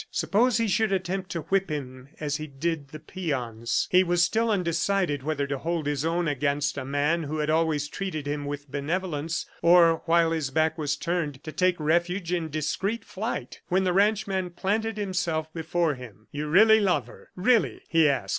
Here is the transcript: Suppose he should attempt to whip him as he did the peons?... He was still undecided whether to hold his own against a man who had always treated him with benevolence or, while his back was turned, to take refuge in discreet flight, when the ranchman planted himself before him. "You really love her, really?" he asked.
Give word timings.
Suppose 0.09 0.57
he 0.57 0.67
should 0.67 0.91
attempt 0.91 1.29
to 1.29 1.41
whip 1.41 1.69
him 1.69 2.09
as 2.19 2.37
he 2.37 2.47
did 2.47 2.87
the 2.87 2.97
peons?... 2.99 3.87
He 3.91 4.03
was 4.03 4.23
still 4.23 4.49
undecided 4.49 5.21
whether 5.21 5.45
to 5.45 5.59
hold 5.59 5.85
his 5.85 6.03
own 6.03 6.27
against 6.27 6.75
a 6.75 6.83
man 6.83 7.21
who 7.21 7.37
had 7.37 7.51
always 7.51 7.87
treated 7.87 8.25
him 8.25 8.45
with 8.45 8.71
benevolence 8.71 9.45
or, 9.61 10.01
while 10.07 10.31
his 10.31 10.49
back 10.49 10.75
was 10.75 10.97
turned, 10.97 11.43
to 11.43 11.51
take 11.51 11.79
refuge 11.79 12.33
in 12.33 12.49
discreet 12.49 13.05
flight, 13.05 13.61
when 13.67 13.83
the 13.83 13.93
ranchman 13.93 14.49
planted 14.49 14.97
himself 14.97 15.53
before 15.53 15.93
him. 15.93 16.25
"You 16.31 16.47
really 16.47 16.79
love 16.79 17.05
her, 17.05 17.29
really?" 17.35 17.81
he 17.87 18.09
asked. 18.09 18.29